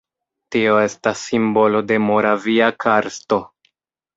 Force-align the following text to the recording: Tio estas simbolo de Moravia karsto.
Tio 0.55 0.77
estas 0.83 1.19
simbolo 1.29 1.81
de 1.91 1.99
Moravia 2.07 2.71
karsto. 2.87 3.43